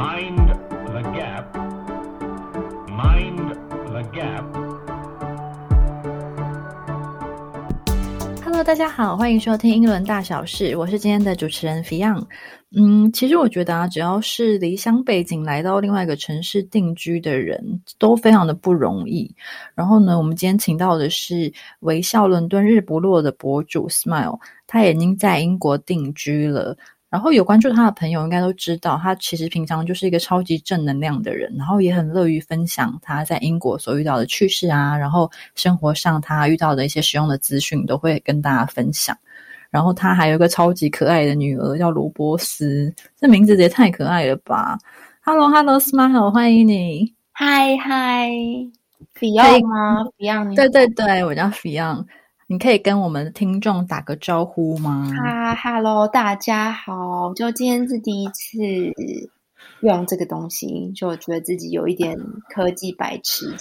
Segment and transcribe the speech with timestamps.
[0.00, 0.48] Mind
[0.86, 1.54] the gap.
[2.88, 4.44] Mind the gap.
[8.42, 12.24] Hello，大家好，欢迎收听英伦大小事，我是今天的主持人 Fion。
[12.74, 19.30] 嗯，其实我觉得啊，只要是离乡背景来到另外一个城市定居的人，都非常的不容易。
[19.74, 26.74] 然后呢，我们今天请到的是微笑伦敦日不落的博主 Smile，他已经在英国定居了。
[27.10, 39.16] 然后有关注他的朋友应该都知道，他其实平常就是一个超级正能量的人，然后也很乐于分享他在英国所遇到的趣事啊，然后生活上他遇到的一些实用的资讯都会跟大家分享。
[39.70, 44.78] 然后他还有一个超级可爱的女儿叫罗伯斯，这名字也太可爱了吧
[45.22, 47.14] ！Hello，Hello，Smile，欢迎你。
[47.32, 48.30] 嗨嗨
[49.18, 52.04] ，Beyond 吗？Beyond，对对对，我叫 Beyond。
[52.50, 55.08] 你可以跟我们听众打个招呼吗？
[55.22, 57.32] 哈，Hello，大家好！
[57.32, 58.52] 就今天是第一次
[59.82, 62.18] 用这个东西，就觉得自己有一点
[62.52, 63.54] 科技白痴。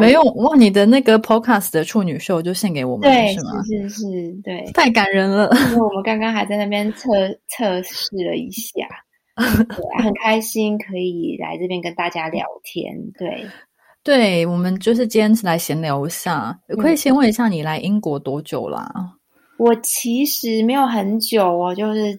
[0.00, 3.62] 没有哇，你的那个 Podcast 的处女秀就献给我们，对，是吗？
[3.62, 5.48] 是是，对，太感人了。
[5.70, 7.10] 因为我们刚刚还在那边测
[7.46, 8.88] 测试了一下，
[9.38, 13.46] 对，很开心可以来这边跟大家聊天，对。
[14.02, 18.90] 对，我们就是今天来闲聊一下，可以先问一下你来英国多久啦？
[19.58, 22.18] 我其实没有很久哦，就是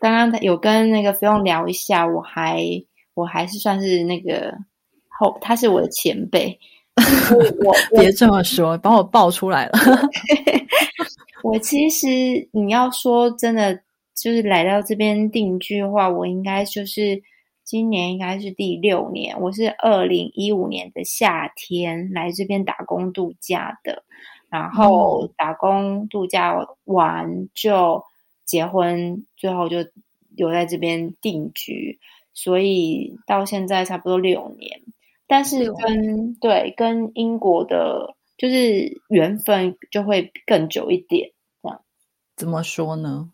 [0.00, 2.62] 刚刚有跟那个菲用聊一下，我还
[3.14, 4.54] 我还是算是那个
[5.18, 6.56] 后，他是我的前辈。
[7.64, 9.78] 我别这么说，把我爆出来了。
[11.42, 12.06] 我其实
[12.52, 13.74] 你要说真的，
[14.14, 17.20] 就是来到这边定居的话，我应该就是。
[17.64, 24.04] 今年应该是第六年，我是二零一五年的夏天来这边打工度假的，
[24.50, 28.04] 然后打工度假完就
[28.44, 29.78] 结婚，最后就
[30.28, 31.98] 留在这边定居，
[32.34, 34.82] 所以到现在差不多六年。
[35.26, 41.30] 但是跟对跟英国的，就是缘分就会更久一点。
[41.62, 41.80] 这样
[42.36, 43.30] 怎么说呢？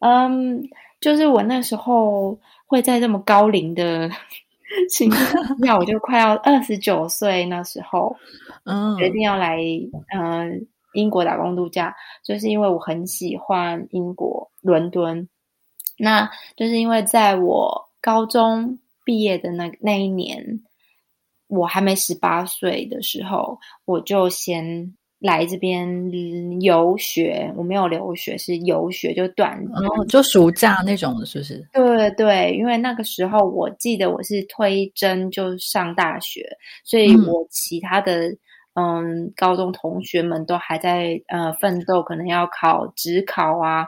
[0.00, 0.68] 嗯，
[1.04, 2.38] 就是我那时候。
[2.66, 4.10] 会在这么高龄的
[4.90, 5.20] 情况
[5.64, 8.16] 下，我就快要二十九岁那时候，
[8.64, 9.58] 嗯，决定要来
[10.16, 11.94] 嗯英国打工度假，
[12.24, 15.28] 就是因为我很喜欢英国伦敦。
[15.98, 20.62] 那就是因为在我高中毕业的那那一年，
[21.46, 24.96] 我还没十八岁的时候，我就先。
[25.24, 25.88] 来这边
[26.60, 31.66] 游学，我没有留学，是游学，就短，哦就暑假那种的，是不是？
[31.72, 36.46] 对对，因为那个时候我记得我是推甄就上大学，
[36.84, 38.28] 所以我其他的
[38.74, 43.86] 嗯高中同学们都还在呃奋斗，可能要考职考啊。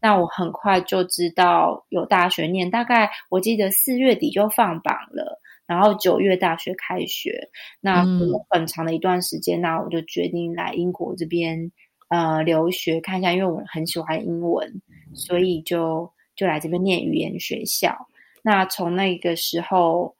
[0.00, 5.40] 那我很快就知道有大学念，大概我记得四月底就放榜了。
[5.66, 7.48] 然后九月大学开学，
[7.80, 8.04] 那
[8.50, 11.70] 很长的一段时间，那我就决定来英国这边
[12.08, 14.80] 呃留学看一下，因为我很喜欢英文，
[15.14, 18.08] 所以就就来这边念语言学校。
[18.42, 20.14] 那从那个时候，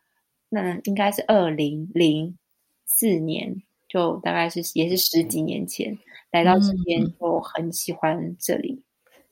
[0.48, 2.36] 那应该是二零零
[2.84, 5.96] 四年，就大概是也是十几年前
[6.32, 8.82] 来到这边，就很喜欢这里。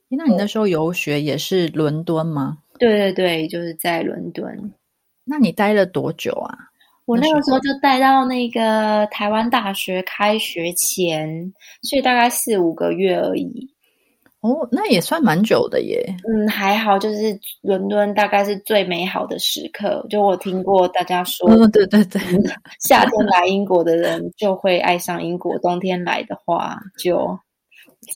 [0.09, 2.59] 那你那时候游学也是伦敦吗？
[2.79, 4.73] 对对对，就是在伦敦。
[5.25, 6.57] 那你待了多久啊？
[7.07, 11.53] 我那个时候就待到那个台湾大学开学前，
[11.83, 13.71] 所以大概四五个月而已。
[14.41, 16.03] 哦，那也算蛮久的耶。
[16.27, 20.07] 嗯，还好，就是伦敦大概是最美好的时刻。
[20.09, 22.21] 就我听过大家说，对对对，
[22.81, 27.39] 夏天来英国的人就会爱上英国，冬天来的话就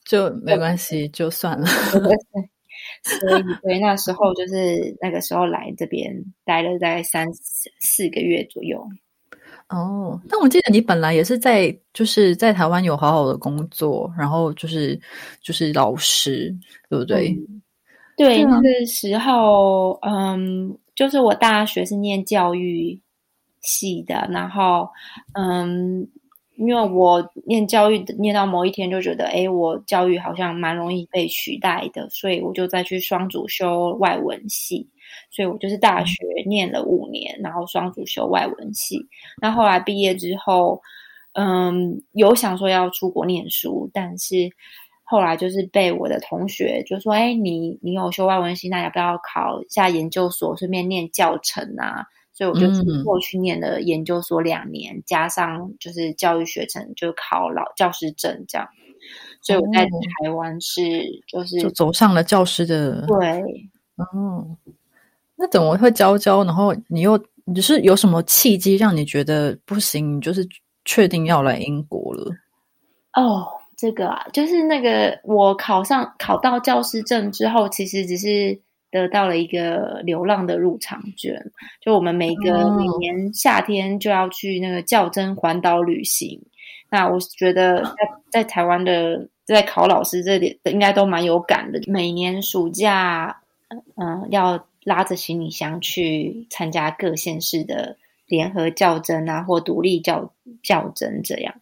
[0.07, 1.67] 就没关系，就算了。
[3.03, 6.13] 所以，对那时候就是那个时候来这边
[6.45, 8.83] 待了大概三四四个月左右。
[9.69, 14.99] 哦，但我记得你本来也是在就是在台湾有好好的工作，然后就是
[15.43, 16.55] 就是老师，
[16.89, 17.37] 对不对？
[18.17, 22.99] 对，那个时候，嗯，就是我大学是念教育
[23.61, 24.89] 系的，然后，
[25.35, 26.09] 嗯。
[26.59, 34.89] 因为我念教育念到某一天就觉得，哎，我教育好像蛮容易被取代的，所以我就再去双主修外文系。
[35.31, 36.17] 所以我就是大学
[36.47, 38.99] 念了五年，然后双主修外文系。
[39.41, 40.83] 那后来毕业之后，
[41.33, 44.51] 嗯，有想说要出国念书，但是
[45.05, 52.05] 后来就是被我的同学就说，哎，你你有修外文系，那要不要考一下研究所，顺便念教程啊？
[52.39, 52.69] 所以我就
[53.03, 58.69] 过去念了研究所两年，加上就是教育学程，就考老教师证这样。
[59.43, 60.81] 所以我在台湾是
[61.27, 63.43] 就是就走上了教师的对，
[63.97, 64.57] 哦。
[65.35, 66.45] 那怎么会教教？
[66.45, 70.17] 然后你又你是有什么契机让你觉得不行？
[70.17, 70.49] 你就是
[70.85, 72.31] 确定要来英国了？
[73.15, 81.51] 哦，这个啊，就是那个我考上考到教师证之后，其实只是得到了一个流浪的入场券。
[81.81, 86.41] 就我们每个哦每年夏天就要去那个较真环岛旅行。
[86.91, 87.93] 那我觉得在
[88.31, 91.81] 在台湾的在考老师这里应该都蛮有感的。
[91.87, 93.43] 每年暑假，
[93.97, 97.97] 嗯、要拉着行李箱去参加各县市的
[98.27, 100.33] 联合较真啊，或独立较
[100.63, 101.55] 较真这样。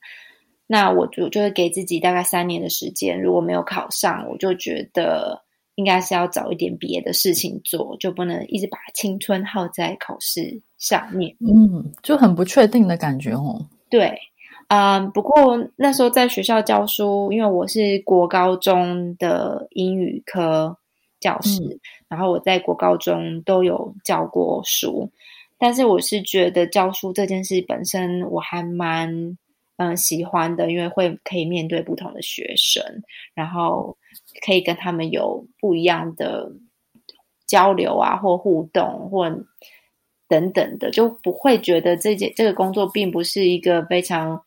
[0.68, 5.42] 那我就就会给自己大概三年的时间，如果没有考上，我就觉得
[5.76, 11.34] 应该是要找一点别的事情做，就不能一直把青春耗在考试上面。
[11.40, 13.64] 嗯，就很不确定的感觉哦。
[13.88, 14.18] 对，
[14.68, 20.76] 嗯，不过那时候在学校教书，因为我是国高中的英语科
[21.20, 25.10] 教师，嗯然后我在国高中都有教过书，
[25.58, 29.36] 但是我是觉得教书这件事本身我还蛮
[29.76, 32.82] 嗯喜欢的，因为会可以面对不同的学生，
[33.34, 33.96] 然后
[34.44, 36.50] 可以跟他们有不一样的
[37.46, 39.28] 交流啊，或互动，或
[40.28, 44.42] 等等的，就不会觉得这件这个工作并不是一个非常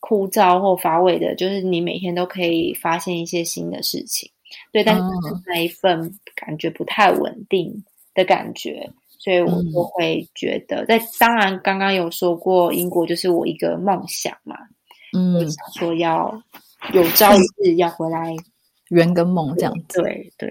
[0.00, 4.30] 枯燥或乏味的，就是你每天都可以发现一些新的事情。
[4.70, 5.10] 对，但是哦
[5.46, 7.84] 那一份感觉不太稳定
[8.14, 8.90] 的感觉，
[9.22, 14.56] 所以我嗯就会觉得，在当然刚刚有说过，英国就是我一个梦想嘛，
[15.16, 16.42] 嗯我，想说要
[16.92, 18.34] 有朝一日要回来，
[18.90, 20.02] 圆个梦这样子。
[20.02, 20.50] 对对。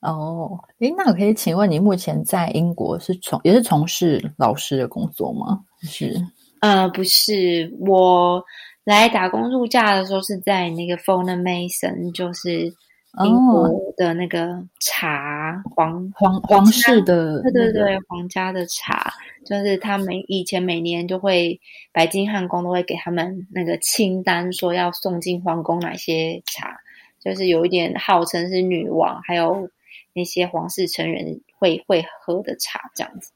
[0.00, 5.60] 哦，诶，那我可以请问你目前在英国是从也是从事老师的工作吗？
[5.82, 6.14] 是
[6.60, 8.40] 呃，不是，我
[8.84, 12.72] 来打工度假的时候是在那个 f o n a Mason，就是
[13.24, 19.12] 英哦，国的那个茶皇，皇皇室的对对对，皇家的茶，
[19.44, 21.58] 就是他们以前每年就会
[21.90, 26.78] 白金汉宫都会给他们那个清单，说要送进皇宫哪些茶，
[27.18, 29.68] 就是有一点号称是女王，还有
[30.12, 33.32] 那些皇室成员会会喝的茶这样子。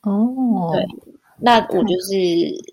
[0.00, 0.86] 哦，对
[1.38, 2.14] 那我就是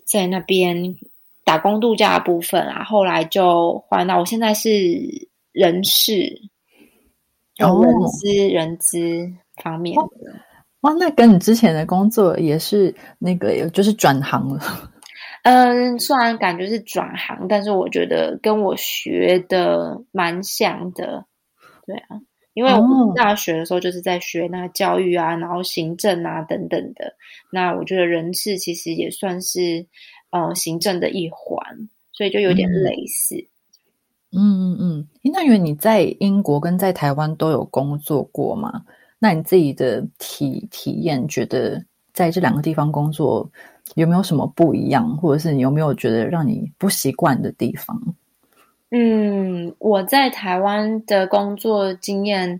[0.06, 0.95] 在那边
[1.44, 6.42] 打工度假的部分啊，后来就换到我现在是人事，
[7.57, 9.31] 有哦人资、人资
[9.62, 10.01] 方面的。
[10.81, 14.59] 哇，那跟你之前的工作也是那个，就是转行了。
[15.44, 21.25] 嗯，虽然感觉是转行，但是我觉得跟我学的蛮像的。
[21.86, 22.21] 对啊，
[22.54, 27.15] 因为我们大学的时候就是在学那个教育啊，然后行政啊等等的。
[27.51, 29.86] 那我觉得人事其实也算是
[30.31, 33.36] 呃行政的一环，所以就有点嗯类似。
[33.36, 33.47] 嗯
[34.33, 38.83] 嗯嗯，嗯那因为你在英国跟在台湾都有工作过嘛，
[39.19, 41.83] 那你自己的体体验，觉得
[42.13, 43.50] 在这两个地方工作
[43.95, 48.16] 有没有什么不一样，或者是你有没有觉得让你不习惯的地方？
[48.89, 52.60] 嗯，我在台湾的工作经验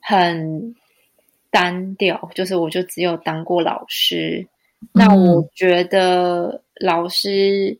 [0.00, 0.74] 很
[1.50, 4.46] 单调，就是我就只有当过老师。
[4.92, 7.78] 那我觉得老师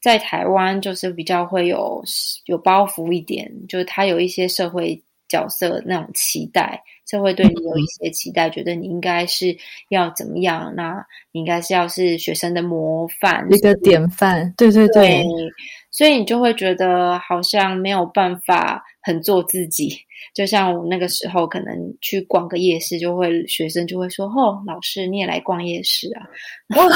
[0.00, 2.02] 在台湾就是比较会有
[2.46, 9.56] 有包袱一点，就是他有一些社会角色那种期待，社会对你有一些期待，觉得你应该是
[9.90, 14.88] 要怎么样，那你应该是要是学生的模范，一个典范，对对。
[14.88, 15.24] 对，
[15.90, 19.96] 所以你就会觉得好像没有办法很做自己。
[20.34, 26.22] 就像我那个时候可能去逛个夜市，就会学生就会说：“哦，老师你也来逛夜市啊？”
[26.76, 26.86] 哇，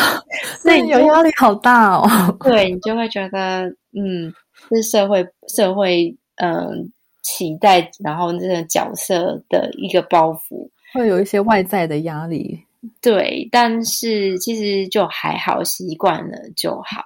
[0.64, 2.06] 那你就有压力好大哦。
[2.40, 4.32] 对你就会觉得，嗯，
[4.70, 10.68] 这是社会社会嗯期待，然后这个角色的一个包袱。
[10.92, 12.62] 会有一些外在的压力。
[13.00, 17.02] 对，但是其实就还好，习惯了就好。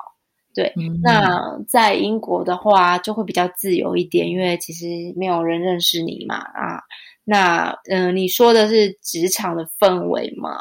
[0.58, 6.82] 对，嗯那在英国的话就会比较自由一点，因为其实没有人认识你嘛啊。
[7.22, 10.58] 那嗯、呃，你说的是职场的氛围吗？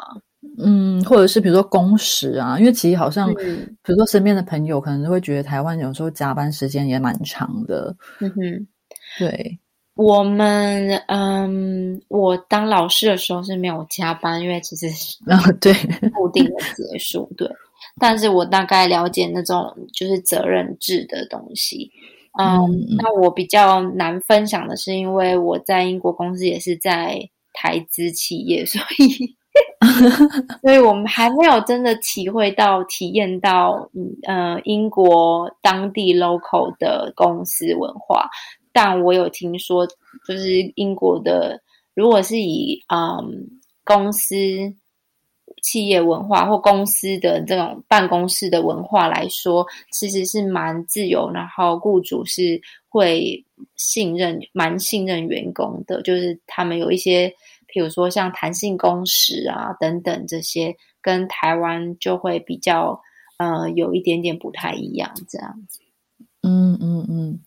[0.56, 7.92] 嗯，或者是比如说工时啊，因为其实好像，嗯比如说身边的朋友可能都会觉得台湾有时候加班时间也蛮长的。
[8.20, 8.66] 嗯哼，
[9.18, 9.58] 对，
[9.96, 14.86] 我们嗯，我当老师的时候是没有加班，因为其实
[15.60, 15.74] 对，
[16.14, 17.50] 固定的结束，对。
[17.98, 21.90] 但是我大概了解那种就是责任制的东西，
[22.38, 29.36] 嗯，嗯那我比较难分享的是，因为我在英国公司也是在台资企业， 所以
[30.62, 38.28] 所以我们还没有真的体会到、体验到，嗯呃，英国当地 local 的公司文化。
[38.72, 39.86] 但我有听说，
[40.26, 41.60] 就是英国的，
[41.94, 43.48] 如果是以嗯
[43.84, 44.36] 公司
[45.62, 53.44] 企业文化或公司的这种办公室的文化来说，其实是蛮自由，然后雇主是会
[53.76, 57.32] 信任、蛮信任员工的，就是他们有一些，
[57.66, 63.00] 比如说像弹性工时啊等等这些，跟台湾就会比较
[63.38, 65.80] 呃有一点点不太一样，这样子。
[66.42, 67.40] 嗯嗯嗯。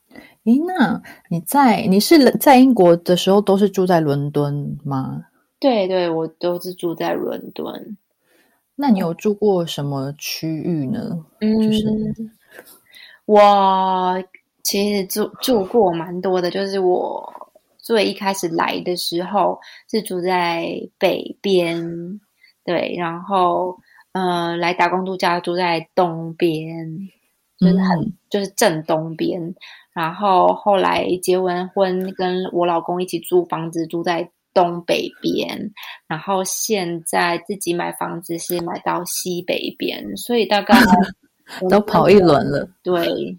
[0.44, 5.22] 诶，那你在你是在英国的时候都是住在伦敦吗？
[5.62, 7.96] 对对，我都是住在伦敦。
[8.75, 11.24] 那你有住过什么区域呢？
[11.39, 11.86] 嗯，就是
[13.25, 14.24] 我
[14.63, 17.32] 其实住住过蛮多的，就是我
[17.77, 20.65] 最一开始来的时候是住在
[20.98, 22.20] 北边，
[22.65, 23.77] 对，然后
[24.13, 27.08] 呃来打工度假住在东边，
[27.60, 29.53] 就是很就是正东边，
[29.94, 34.32] 然后后来结完婚跟我老公一起租房子住在。
[34.53, 35.72] 东北边，
[36.08, 40.75] 然后现在自己买房子是买到西北边，所以大概
[41.70, 42.70] 都跑一轮了。
[42.84, 43.38] 对，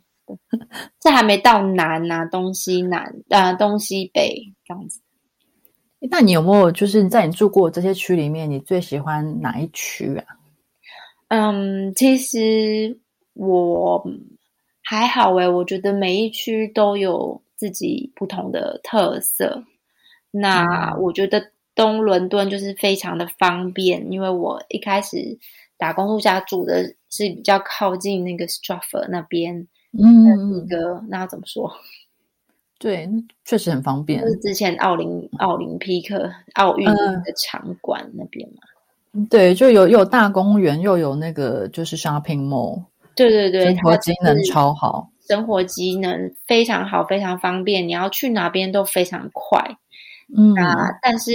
[1.00, 5.00] 这还没到南啊，东西南啊，东西北这样子。
[6.10, 10.24] 那你有没有就是在你住过这些区里面，你最喜欢哪一区啊？
[11.28, 12.98] 嗯，其实
[13.34, 14.04] 我
[14.82, 19.62] 还好诶，我觉得每一区都有自己不同的特色。
[20.32, 25.38] 那我觉得东伦敦就是非常的方便，因为我一开始
[25.78, 31.70] 打工度假住的是比较靠近那个 Stratford 那边，嗯，那个那怎么说？
[32.78, 33.08] 对，
[33.44, 34.20] 确实很方便。
[34.20, 38.62] 就是之前奥林奥林匹克奥运的场馆那边嘛。
[39.30, 42.82] 对，就有有大公园，又有那个就是 shopping mall。
[43.14, 49.76] 对对对，生活机能超好，生活机能非常好，非常方便，你要去哪边都非常快。
[50.36, 51.32] 嗯那，但是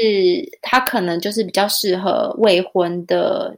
[0.62, 3.56] 他可能就是比较适合未婚的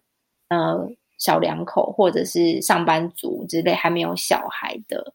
[0.50, 5.14] 呃小两口或者是上班族之类还没有小孩的。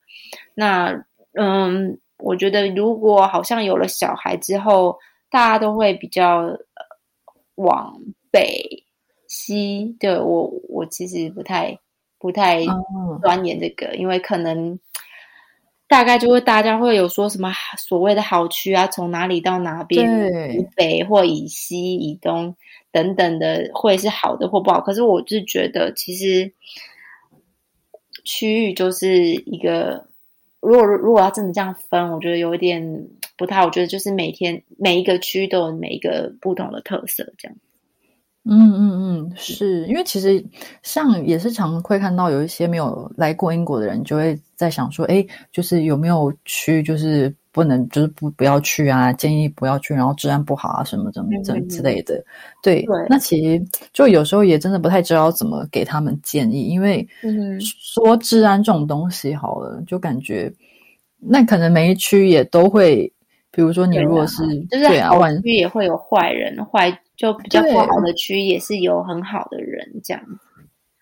[0.55, 1.05] 那
[1.35, 4.99] 嗯，我觉得如果好像有了小孩之后，
[5.31, 6.57] 大家都会比较
[7.57, 8.01] 往
[8.31, 8.85] 北
[9.29, 9.97] 西。
[10.01, 11.79] 对我，我其实不太
[12.19, 12.61] 不太
[13.23, 14.79] 钻研这个，因为可能。
[15.95, 20.05] 大概就会大家会有说什么所谓的好区啊，从哪里到哪边，
[20.53, 22.53] 以北或以西、以东
[22.91, 24.81] 等等的，会是好的或不好。
[24.81, 26.53] 可是我是觉得，其实
[28.25, 30.09] 区域就是一个，
[30.59, 33.07] 如果如果要真的这样分，我觉得有一点
[33.39, 33.65] 不太。
[33.65, 37.57] 我觉得就是每天每一个区都有每一个不同的特色，这样。
[38.47, 38.91] 嗯嗯
[39.27, 40.45] 嗯，是因为其实
[40.83, 52.23] 像也是常会看到有一些没有来过英国的人，就会在想说，哎，就是有没有区就是不能，就是不不要去啊，建议不要去，然后治安不好啊，什么怎么之之类的。
[52.63, 57.07] 对，那其实就有时候也真的不太知道怎么给他们建议，因为
[57.61, 60.53] 说治安这种东西好了，就感觉
[61.19, 63.11] 那可能每一区也都会，
[63.51, 67.01] 比如说你如果是就是好区也会有坏人坏。
[67.17, 70.23] 就比较不好的区也是有很好的人这样。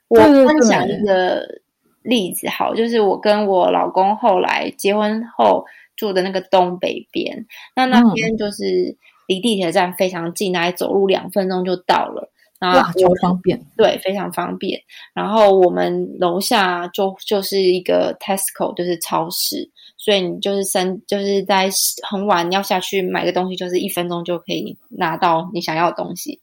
[0.09, 1.61] 我分享一个
[2.02, 5.64] 例子，好，就是我跟我老公后来结婚后
[5.97, 14.83] 住的那个东北边，那那边就是离地铁站非常近，大概走路两分钟就到了，然后超方便，对，非常方便。
[15.14, 19.71] 然后我们楼下就就是一个 Tesco，就是超市。
[20.02, 21.71] 所以你就是生，就是在
[22.02, 26.40] 很晚要下去买个东西，就是一分钟就可以拿到你想要的东西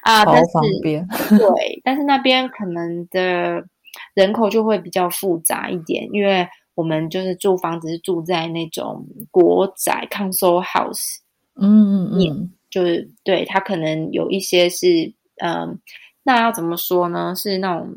[0.00, 0.24] 啊。
[0.24, 1.06] 超方便。
[1.28, 3.62] 对，但是那边可能的
[4.14, 11.18] 人口就会比较复杂一点，因为我们就是住房子是住在那种国宅 （council house）。
[11.60, 15.12] 嗯嗯嗯，就是对他可能有一些是
[15.44, 15.78] 嗯，
[16.22, 17.34] 那要怎么说呢？
[17.36, 17.94] 是那种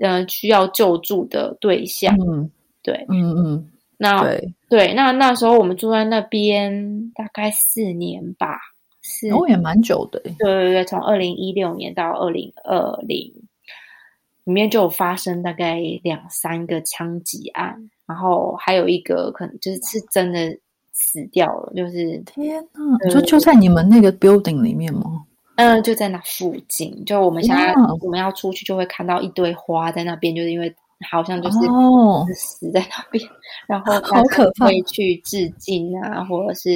[0.00, 2.14] 呃需要救助的对象。
[2.20, 2.50] 嗯，
[2.82, 3.70] 对，嗯嗯。
[3.96, 4.22] 那
[4.68, 8.58] 对，那那时候我们住在那边大概四年吧，
[9.00, 10.20] 是哦，也蛮久的。
[10.20, 13.32] 对对对，从二零一六年到二零二零，
[14.44, 20.58] 里面就有发生大概两三个枪击案，然后还有一个可能就是是真的
[20.92, 25.24] 死掉了，就是天呐，你说就在你们那个 building 里面吗？
[25.56, 30.74] 嗯，就在那附近，就我们现在我们要出去就会看到一堆花在那边，就是因为。
[31.10, 31.58] 好像就是
[32.34, 33.28] 死在那边，
[33.66, 36.70] 然后好可怕，会去致敬啊，或者是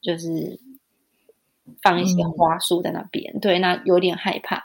[0.00, 0.58] 就是
[1.82, 3.38] 放一些花束在那边。
[3.40, 4.64] 对，那有点害怕。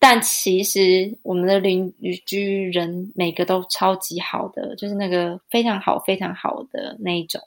[0.00, 1.92] 但其实我们的邻
[2.24, 7.40] 居人每个都超级好的，就是那个非常好、非常好的那一种。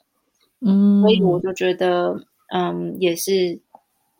[0.60, 2.14] 嗯，所以我就觉得，
[2.52, 3.58] 嗯，也是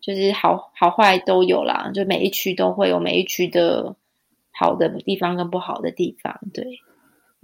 [0.01, 3.95] 就是好好坏都有啦，就每一区都会有每一区的
[4.63, 6.65] 好的地方跟不好的地方，对。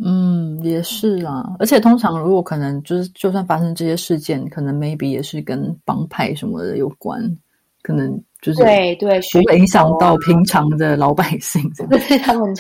[0.01, 7.21] 嗯，也是啊，而且通常如果可能，就是就算发生这些事件，可能 maybe 也是跟帮派什么的有关，
[7.83, 8.09] 可能
[8.41, 11.61] 就是对对，不会影响到平常的老百姓。
[11.91, 12.55] 对 他们，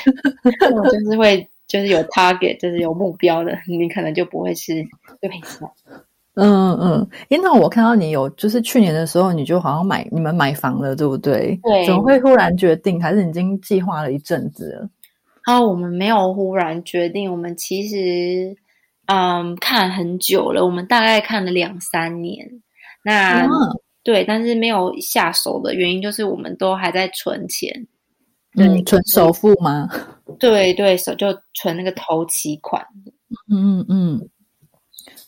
[0.58, 4.74] 他们就是会就是有 target，就是有目标的，你可能就不会是
[5.20, 5.70] 对象。
[6.40, 11.58] 嗯嗯，因为我看到你有，就是去年的时候，你就好像买你们买房了，对不对？
[11.64, 13.02] 对，怎么会忽然决定？
[13.02, 14.88] 还是已经计划了一阵子了？
[15.42, 18.56] 啊，我们没有忽然决定，我们其实
[19.06, 22.48] 嗯看很久了，我们大概看了两三年。
[23.02, 23.44] 那
[24.04, 27.86] 对，但是没有下手的原因就是我们都还在存钱，
[28.56, 29.88] 嗯，存首付吗？
[30.38, 32.80] 对对，手就存那个头期款。
[33.50, 34.28] 嗯嗯嗯。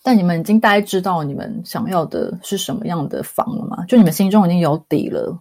[0.03, 3.85] 但你们已经大概知道你们想要的是什么样的房了吗？
[3.87, 5.39] 就你们心中已经有底了？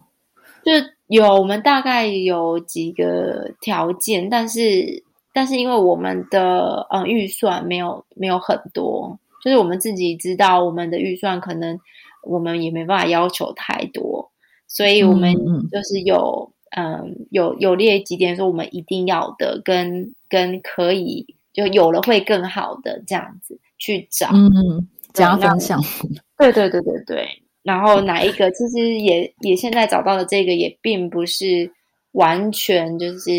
[0.62, 0.72] 就
[1.06, 5.02] 有，我们大概有几个条件，但是
[5.32, 11.80] 但是因为我们的嗯预算没有没有很多，就是我们自己知道我们的预算可能
[12.22, 14.30] 我们也没办法要求太多，
[14.68, 15.34] 所以我们
[15.70, 25.82] 就是有嗯有有列几点说我们一定要的，跟跟可以就有了会更好的这样子去找，嗯，加分项，
[26.38, 27.26] 对对对对对。
[27.64, 31.70] 然后哪一个其实也也现在找到的这个也并不是
[32.12, 33.30] 完全就是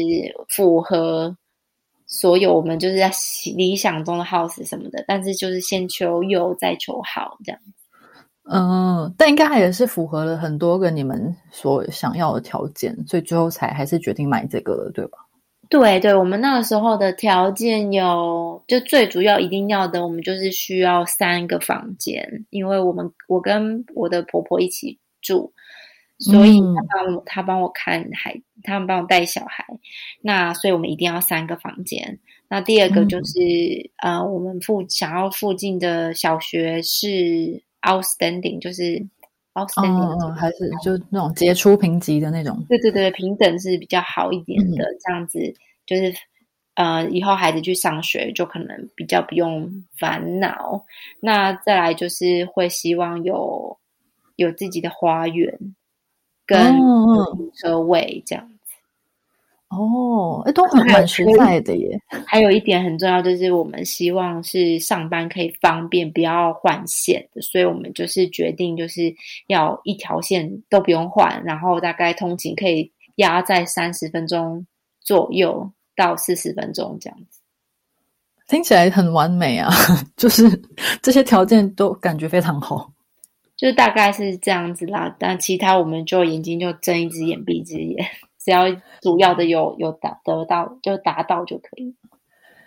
[0.49, 1.35] 符合
[2.05, 3.09] 所有我们就是在
[3.55, 7.61] 理想中的 house 什么的，但是就是先求有再求好这样。
[8.51, 15.19] 嗯，但应该也是符合了很多个你们所想要的条件，所以最后才还是决定买这个了，对吧？
[15.69, 25.51] 对对，我们那个时候的条件有，就最主要一定要的，我们就是需要三个房间，因为我们我跟我的婆婆一起住，
[26.19, 29.65] 所以她帮我他帮我看孩，他们帮我带小孩，
[30.21, 32.19] 那所以我们一定要三个房间。
[32.47, 33.39] 那第二个就是
[33.97, 39.05] 呃，我们附想要附近的小学是 outstanding，就是
[39.53, 42.65] outstanding，还是就那种杰出评级的那种？
[42.67, 45.53] 对对对，平等是比较好一点的，这样子。
[45.83, 46.13] 就是，
[46.75, 50.85] 呃，以后孩子去上学就可能比较不用烦恼。
[51.19, 53.77] 那再来就是会希望有
[54.37, 55.57] 有自己的花园
[56.45, 56.75] 跟
[57.55, 58.75] 车位这样子。
[59.67, 61.97] 哦，哎，都很蛮实在的耶。
[62.25, 67.41] 还有一点很重要，就是我们希望是上班可以方便，不要换线的。
[67.41, 69.13] 所以我们就是决定就是
[69.47, 74.65] 要一条线都不用换，然后大概通勤可以压在三十分钟
[75.01, 75.71] 左右。
[76.01, 77.39] 到四十分钟这样子，
[78.47, 79.69] 听起来很完美啊！
[80.17, 80.61] 就是
[81.01, 82.91] 这些条件都感觉非常好，
[83.55, 85.15] 就是大概是这样子啦。
[85.19, 88.05] 但其他我们就眼睛就睁一只眼闭一只眼，
[88.43, 88.63] 只要
[89.01, 91.95] 主要的有有达得到就达到就可以。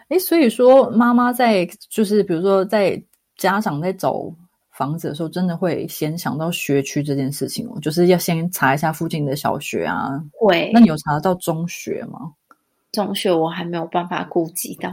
[0.08, 3.02] 哎，所以说妈妈在就是比如说在
[3.36, 4.32] 家长在找
[4.70, 10.22] 房子的时候，真的会先想到学区这件事情哦，就是要先查一下附近的小学啊。
[10.32, 12.32] 会，那你有查到中学吗？
[12.94, 14.88] 中学我还没有办法顾及到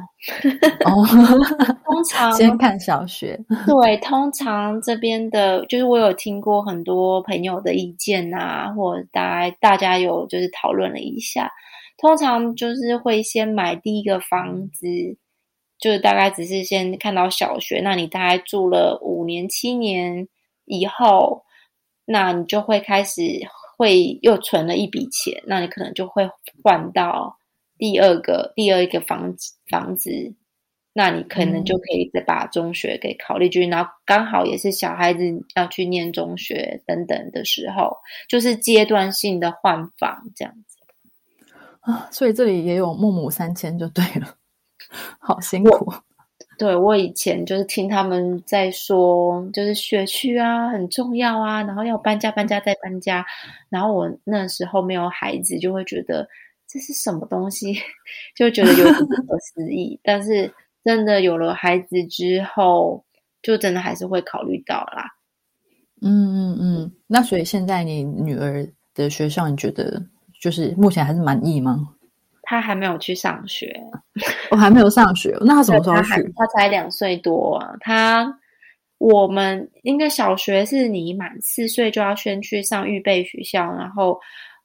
[0.86, 1.06] 哦，
[1.86, 3.40] 通常 先看小学。
[3.66, 11.52] 对，通常这边的，就是我有听过很多朋友的意见啊，或大家大家有就是讨论了一下，
[11.98, 14.88] 通常就是会先买第一个房子，
[15.80, 20.28] 就是大概只是先看到小学，那你大概住了五年七年
[20.66, 21.44] 以后，
[22.06, 23.22] 那你就会开始
[23.78, 26.28] 会又存了一笔钱，那你可能就会
[26.64, 27.38] 换到。
[27.82, 30.12] 第二个第二一个房子房子，
[30.94, 35.24] 那你可能就可以再把中学给考虑进去，然后刚好也是小孩子
[35.56, 37.98] 要去念中学等等的时候，
[38.30, 40.78] 就是阶段性的换房这样子
[41.80, 42.08] 啊。
[42.12, 44.36] 所以这里也有孟母三迁就对了，
[45.18, 45.92] 好辛苦。
[46.60, 53.26] 对我以前就是听他们在说，就是学区啊很重要啊，然后要搬家搬家再搬家，
[53.70, 56.28] 然后我那时候没有孩子，就会觉得。
[56.72, 57.74] 这是什么东西？
[58.38, 60.00] 就觉得有点不可思议。
[60.02, 60.54] 但是
[60.86, 63.04] 真的有了孩子之后，
[63.42, 65.06] 就真的还是会考虑到啦。
[66.02, 66.92] 嗯嗯嗯。
[67.08, 70.02] 那所以现在你女儿的学校，你觉得
[70.40, 71.90] 就是目前还是满意吗？
[72.44, 73.76] 她还没有去上学，
[74.50, 75.38] 我还没有上学。
[75.42, 76.34] 那她什么时候去？
[76.38, 77.56] 她才两岁多。
[77.56, 78.40] 啊她
[78.98, 84.18] 我们应该小学是你满四岁就要先去上预备学校，然后。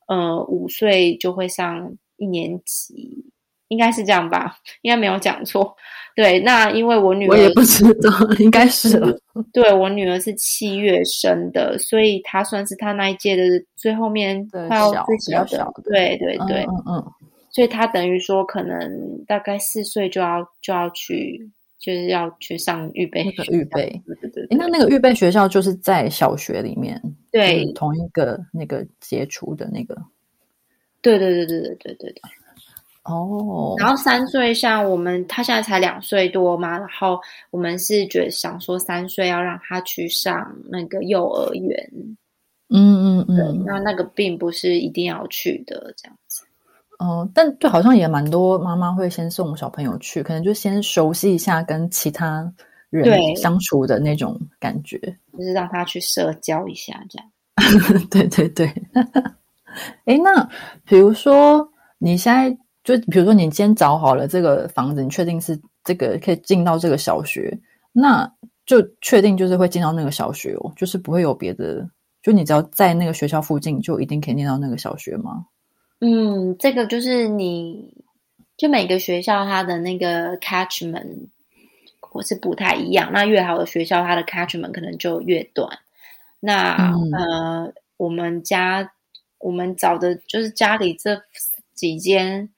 [0.06, 3.24] 呃，五岁就会上一年级，
[3.68, 4.56] 应该是这样吧？
[4.82, 5.76] 应该没有讲错。
[6.14, 9.14] 对，那因为我女儿我也不知道，应该是了。
[9.52, 13.42] 对我女儿是七月生的，所以她算是她那一届的
[13.74, 17.12] 最后面最小小的对对对，嗯嗯嗯，
[17.50, 24.00] 所以她等于说可能大概四岁就要就要去，就是要去上预备预备。
[24.06, 29.96] 对对对诶，那那个预备学校就是在小学里面，对就是同一个那个杰出的那个。
[31.02, 32.22] 对对对对对对对对。
[33.04, 37.20] 哦，然后三岁，像我们他现在才两岁多嘛，然后
[37.52, 41.88] 我们是觉得想说三岁要让他去上那个幼儿园，
[42.68, 46.18] 嗯嗯，嗯，那那个并不是一定要去的这样
[46.98, 47.04] 子。
[47.04, 52.52] 哦，但就好像也蛮多妈妈会先送小朋友去，可能就先熟悉一下跟其他
[52.90, 54.98] 人相处的那种感觉。
[55.32, 57.28] 就是让他去社交一下，这样。
[58.10, 58.66] 对 对对。
[60.04, 60.48] 哎，那
[60.84, 62.50] 比如说你现在
[62.82, 67.58] 就比如说你今天找好了这个房子，你确定是这个可以进到这个小学，
[67.92, 68.30] 那
[68.64, 71.86] 就确定就是会进到那个小学哦，就是不会有别的，
[72.22, 75.44] 就你只要在那个学校附近，就一定可以念到那个小学吗？
[76.00, 77.94] 嗯，这个就是你，
[78.56, 81.28] 就每个学校它的那个 catchment
[82.12, 83.10] 我是不太一样。
[83.12, 85.78] 那越好的学校，它的 catchment 可能就越短。
[86.40, 88.92] 那、嗯呃，我们家
[89.38, 91.20] 我们找的就是家里这
[91.74, 92.50] 几间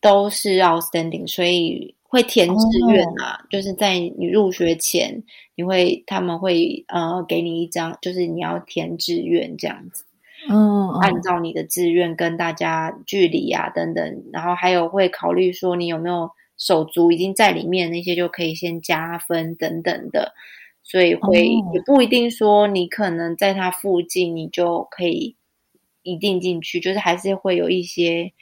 [0.00, 3.44] 都是 outstanding，所以会填志愿啊。
[3.48, 5.22] 就是在你入学前，
[5.54, 10.04] 你会他们会呃给你一张，就是你要填志愿这样子。
[10.48, 20.32] 嗯，嗯按照你的志愿跟大家距离啊等等，然后还有会考虑说你有没有手足已经在里面，那些就可以先加分等等的，
[20.82, 25.36] 所以会、哦也不一定说你可能在它附近你就可以
[26.02, 28.32] 一定进去，就是还是会有一些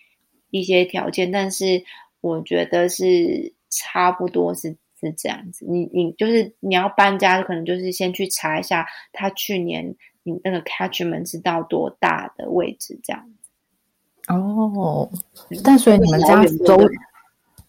[0.51, 1.83] 一些条件，但是
[2.21, 4.77] 我觉得是差不多是。
[5.03, 9.97] 是这样子，你你就是你要搬家，可能就是先去查一下他去年
[10.33, 13.31] 你那个 catchment 是到多大的位置，这样。
[14.29, 15.11] 哦，
[15.65, 16.79] 但所以你们家都，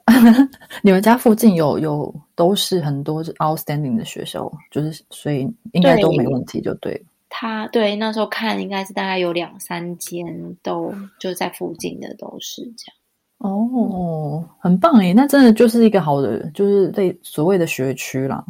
[0.83, 7.01] 你们家附近有有都是很多 outstanding 的学校，就是所以应该都没问题，就对了。
[7.29, 12.97] 他对那时候看应该是大概有两三间都就在附近的都是这样。
[13.37, 18.45] 哦，很棒诶，那真的就是一个好的，就是类所谓的学区啦。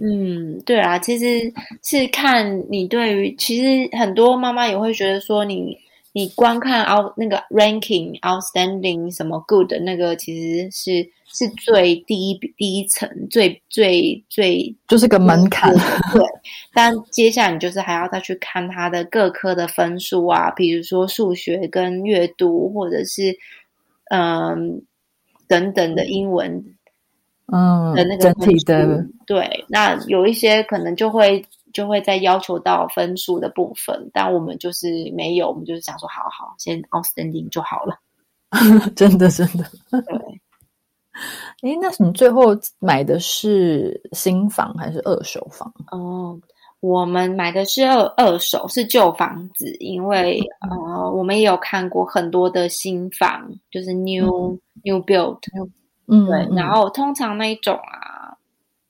[0.00, 5.78] 嗯，对啊，其实是看你对于，其实很多妈妈也会觉得说你，
[6.12, 15.72] 你光看 out 那个 ranking outstanding 什么 good 那个，其实是是最第一第一层最最最就是个门槛。
[16.12, 16.22] 对，
[16.72, 23.36] 但接下来你就是还要再去看他的各科的分数啊，比如说数学跟阅读，或者是
[24.10, 24.82] 嗯
[25.48, 26.64] 等等的英文
[27.52, 37.98] 嗯的那，个整体的对，那有一些可能就会就会再要求到分数的部分，但我们就是没有，我们就是想说，好好先 outstanding 就好了。
[38.94, 39.64] 真 的真的。
[39.90, 40.18] 对，
[41.62, 45.72] 哎，那你最后买的是新房还是二手房？
[45.90, 46.38] 哦，
[46.80, 55.38] 我们买的是二二手，是旧房子，因为呃，我们也有看过很多的新房，就是 new、new build，
[56.08, 58.36] 嗯，对，嗯然后通常那一种啊，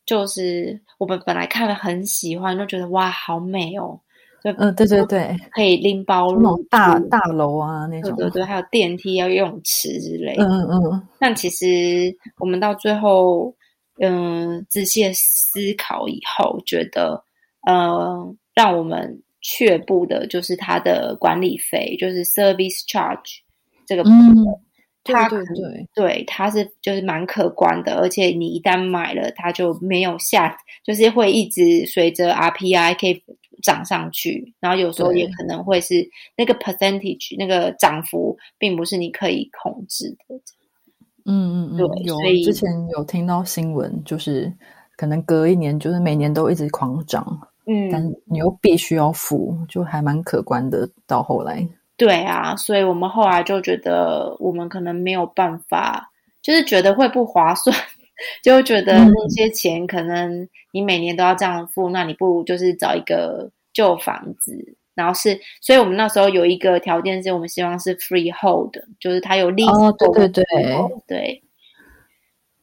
[0.05, 3.99] 就是我们本来看了很喜欢，就觉得哇，好美哦，
[4.45, 10.45] 就嗯，对对对，可以拎包入那种大住大楼啊那种，对对对，还有电梯、还有游泳池之类的。
[10.45, 13.55] 嗯嗯嗯，但其实我们到最后，
[13.99, 17.23] 嗯、仔细思考以后，觉得，
[17.67, 23.39] 呃，让我们却步的就是它的管理费，就是 service charge
[23.87, 24.37] 这个部分。
[25.15, 33.23] 它对对，对，它是就是蛮可观的，而且你一旦买了，它就没有下，就是会一直随着 RPI 可以
[33.63, 40.37] 涨上去，然后有时候也可能会是那个 percentage 那个涨幅，并不是你可以控制的。
[41.25, 44.53] 嗯嗯嗯，有所以之前有听到新闻，就是
[44.97, 47.27] 可能隔一年，就是每年都一直狂涨，
[47.67, 50.89] 嗯但嗯，你又必须要付，就还蛮可观的。
[51.05, 56.11] 到后来，对啊，所以我们后来就觉得我们可能没有办法，
[56.43, 57.77] 就是觉得会不划算，
[58.43, 64.77] 就觉得嗯那些钱可能你每年都要这样付，那你不如就是找一个旧房子。
[64.95, 71.43] 然后是，所以我们那时候有一个条件是，我们希望是 freehold，就是它有 lease 哦对对对对。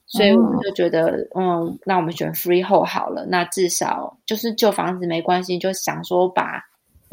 [0.08, 3.26] 所以我们就觉得，嗯，那我们选 freehold 好了。
[3.28, 6.60] 那至少就是旧房子没关系，就想说把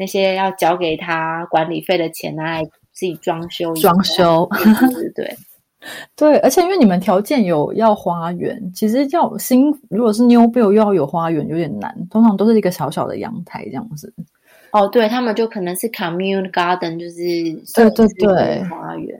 [0.01, 3.71] 那些要交给他管理费的钱拿来自己装修。
[3.75, 5.37] 装修，对对对
[6.17, 6.37] 对。
[6.39, 14.11] 而且因为你们条件有要花园，其实要新如果是 new build 又要有花园有点难，通常都是一个小小的阳台这样子。
[14.71, 17.21] 哦，对他们就可能是 commune garden，就是
[17.75, 19.15] 对对对花园。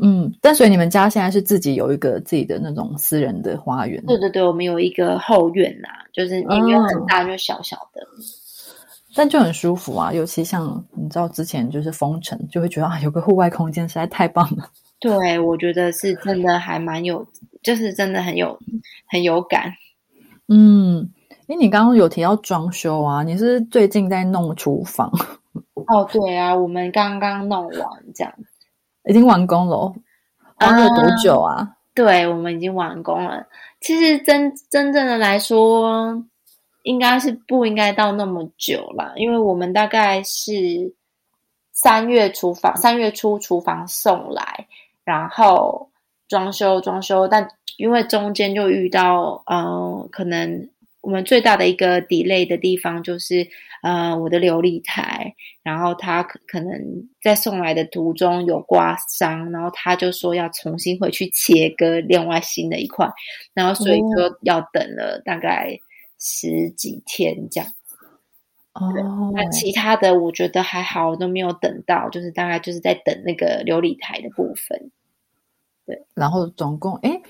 [0.00, 8.00] 嗯，但所以你们家现在是自己有一个自己的那种私人的花园，对对对，我们有一个后院呐、就是也没有哦很大，就小小的。
[9.14, 10.12] 但就很舒服啊。
[10.12, 14.68] 尤其像你知道之前就是封城，就会觉得啊，有个户外空间实在太棒了。
[15.00, 17.26] 对，我觉得是真的还蛮有，
[17.62, 18.58] 就是真的很有
[19.06, 19.72] 很有感。
[20.48, 21.10] 嗯，
[21.46, 25.10] 因为你刚刚有提到装修啊，你是最近在弄厨房，
[25.88, 28.32] 哦，对啊，我们刚刚弄完这样。
[29.06, 29.94] 已经完工了哦，
[30.56, 31.76] 花了多久啊？
[31.94, 33.46] 对，我们已经完工了。
[33.80, 36.24] 其实真真正的来说，
[36.84, 40.94] 应该是不应该到那么久啦，因为我们大概是
[41.72, 44.66] 三月厨房三月初厨房送来，
[45.02, 45.90] 然后
[46.28, 50.68] 装修装修，但因为中间就遇到呃，可能
[51.00, 53.48] 我们最大的一个 delay 的地方就是
[53.82, 56.70] 呃，我的琉璃台，然后他可可能
[57.22, 63.08] 在送来的途中有刮伤，然后他就说要重新回去切割另外新的一块，
[63.54, 65.78] 然后所以就要等了大概
[66.24, 67.70] 十几天这样。
[68.72, 74.90] 哦，那其他的我觉得还好，都没有等到，就是大概就是在等那个琉璃台的部分。
[75.86, 77.20] 对然后总共哎，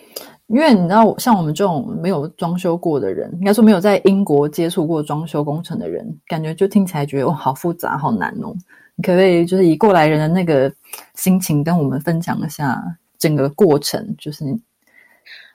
[0.46, 8.54] 因为你知道，像我们这种没有装修过的人，应该说没有在英国接触过装修工程的人，感觉就听起来觉得哇，好复杂，好难哦。
[8.94, 10.72] 你可不可以就是以过来人的那个
[11.14, 12.80] 心情跟我们分享一下
[13.18, 14.14] 整个过程？
[14.16, 14.52] 就是你，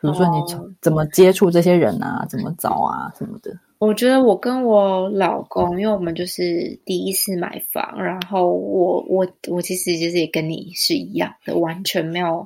[0.02, 0.38] 比如说你
[0.82, 3.52] 怎么接触这些人啊，怎么找啊什么的。
[3.80, 12.46] 我觉得我跟我老公，因为我们就是第一次买房，然后我我我其实其实也跟你是一样的，完全没有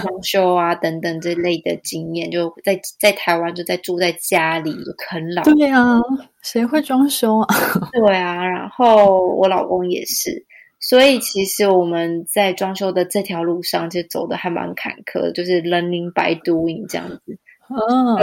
[0.00, 5.44] 装修啊等等这类的经验，就在在台湾就在住在家里就啃老。
[5.44, 6.00] 对啊，
[6.42, 7.54] 谁会装修啊？
[7.92, 10.44] 对啊，然后我老公也是，
[10.80, 17.38] 所以其实我们在装修的这条路上就走的还蛮坎坷，就是 learning by doing 这样子。
[17.68, 18.16] 嗯，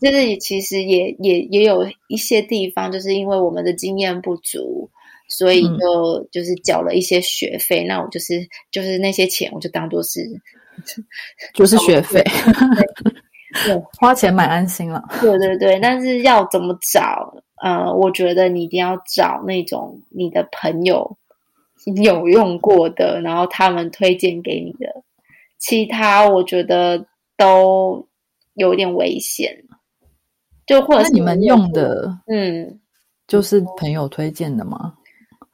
[0.00, 4.88] 就是其实也也也有一些地方，就是因为我们的经验不足，
[5.28, 7.84] 所以嗯就、就是缴了一些学费。
[7.84, 10.20] 那我就是就是那些钱，我就当做是
[11.52, 12.22] 就是学费，
[13.66, 15.02] 对花钱买安心了。
[15.20, 15.78] 对对对。
[15.80, 17.34] 但是要怎么找？
[17.62, 21.16] 呃，我觉得你一定要找那种你的朋友
[22.02, 25.02] 有用过的，然后他们推荐给你的。
[25.58, 28.06] 其他我觉得都
[28.54, 29.64] 有点危险，
[30.66, 32.80] 就或者是你们用的嗯。
[33.26, 34.92] 就是朋友推荐的吗？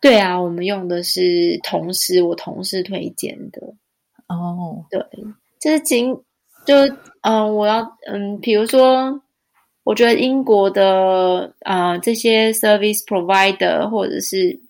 [0.00, 3.62] 对啊，我们用的是同事，我同事推荐的。
[4.26, 5.00] 哦，对，
[5.60, 6.12] 就是仅
[6.66, 6.74] 就
[7.20, 9.22] 嗯、我要嗯，比如说，
[9.84, 14.60] 我觉得英国的呃这些 service provider 或者是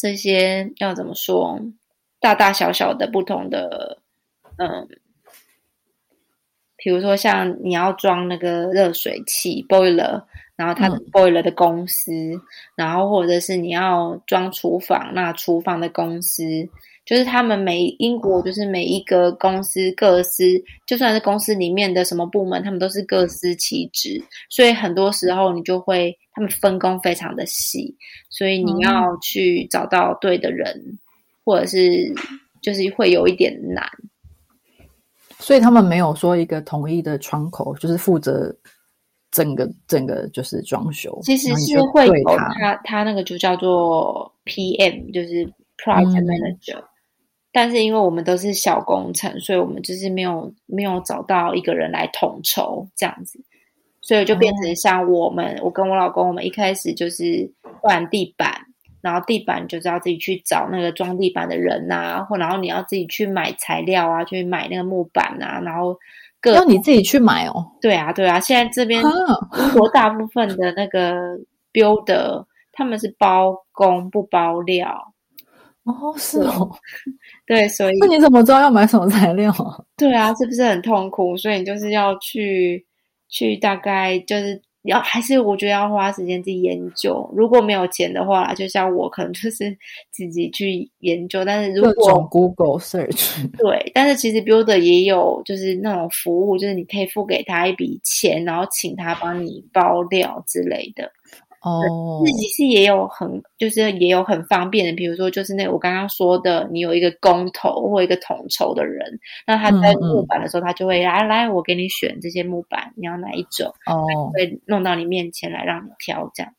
[0.00, 1.60] 这些要怎么说，
[2.20, 3.98] 大大小小的不同的
[4.56, 4.88] 嗯，
[6.76, 10.22] 比如说像你要装那个热水器 boiler。
[10.56, 12.12] 然后它 boiler 的公司，
[12.76, 16.42] 然后或者是你要装厨房，那厨房的公司，
[17.06, 20.44] 就是他们每英国就是每一个公司各司，
[20.84, 27.94] 就算是公司里面的什么部门，他们都是各司其职，所以很多时候你就会他们分工非常的细，
[28.30, 30.98] 所以你要去找到对的人，
[31.44, 32.10] 或者是
[32.62, 33.86] 就是会有一点难。
[35.38, 38.54] 所以他们没有说一个统一的窗口，就是负责
[39.30, 41.20] 整个整个就是装修。
[41.22, 45.44] 其实是会有他他他那个就叫做 PM，就是
[45.76, 46.82] Project 嗯 Manager、
[47.52, 53.38] 但是因为我们都是小工程，所以我们就是没有没有找到一个人来统筹这样子，
[54.00, 58.52] 所以就变成像我们，我跟我老公，我们一开始就是换地板，
[59.02, 65.96] 然后地板就是要自己去找那个装地板的人呐、或然后你要自己去买材料啊，去买那个木板啊，然后
[66.40, 67.66] 各要你自己去买哦。
[67.80, 69.10] 对啊对啊，现在这边啊，
[69.58, 71.38] 英国大部分的那个
[71.72, 75.12] builder 他们是包工不包料，
[75.84, 76.70] 哦，是哦。
[77.46, 79.78] 对，所 以那你怎么知道要买什么材料啊？
[79.96, 81.36] 对啊，是不是很痛苦？
[81.36, 82.84] 所以你就是要去
[83.30, 87.28] 去大概就是要还是我觉得要花时间自己研究。
[87.36, 89.76] 如果没有钱的话，就像我可能就是
[90.10, 91.44] 自己去研究。
[91.44, 93.46] 但是如各种果 Google search。
[93.58, 101.10] 对，但是其实 builder 也有就是那种服务，就是你可以付给他一笔钱，然后请他帮你包料之类的。
[101.62, 102.22] 哦。
[102.24, 116.52] 自，己是也有很，就是也有很方便的，比如说就是那我刚刚说的，你有一个工头或一个统筹的人，那他在木板的时候，他就会来来，我给你选这些木板，你要哪一种，哦，会弄到你面前来让你挑这样。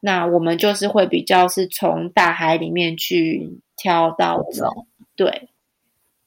[0.00, 4.68] 那我们就是会比较是从大海里面去挑到我们
[5.14, 5.48] 对，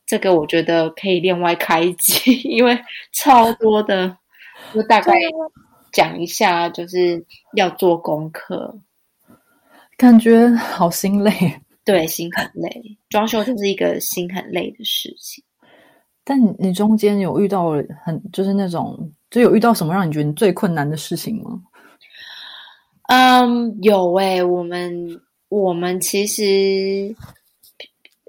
[0.06, 2.80] 这个我觉得可以另外开一集， 因为
[3.12, 4.18] 超多的，
[4.74, 5.14] 就大概
[5.96, 8.78] 讲一下，就是要做功课。
[9.96, 11.32] 感觉好心累。
[11.86, 15.42] 对，心很累，装修就是一个心很累的事情。
[16.24, 17.72] 但你你中间有遇到
[18.04, 21.62] 很就是那种，就有遇到什么让你觉得你最困难的事情吗？
[23.08, 27.16] 嗯，有诶、我们我们其实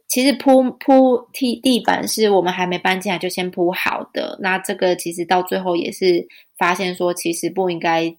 [0.07, 4.39] 其实铺铺地地板是我们还没搬进来就先铺好的。
[4.39, 8.17] 那这个其实到最后也是发现说，其实不应该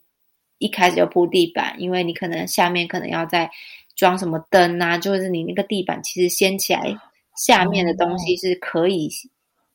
[0.58, 3.50] 一开始就铺地板，因为你可能下面可能要再
[3.96, 6.96] 装什么灯啊，就是你那个地板其实掀起来，
[7.36, 9.10] 下面的东西是可以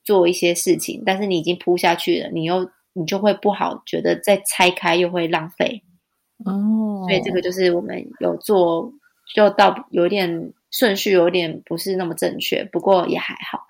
[0.03, 5.81] 做一些事情，但是你已经铺下去了，你又你就会不好，觉得再拆开又会浪费。
[6.45, 8.91] 哦，所以这个就是我们有做，
[9.33, 13.65] 就到有点顺序有点不是那么正确，不过也还好。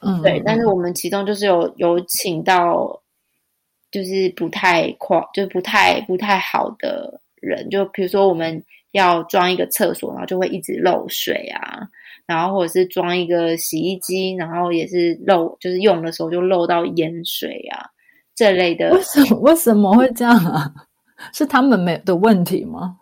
[0.00, 3.02] 嗯，对，但是嗯我们其中就是有有请到，
[3.96, 11.88] 就是不太夸，就是不太不太好的人，就比如说我们要装一个厕所，然后就会一直漏水啊，
[12.26, 17.88] 然后或者是装一个洗衣机，然后也是漏，就是用的时候就漏到淹水啊
[18.34, 20.70] 这类的为什么为什么会这样啊？
[21.32, 22.98] 是他们没的问题吗？